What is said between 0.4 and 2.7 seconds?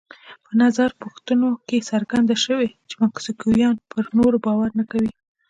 په نظر پوښتنو کې څرګنده شوې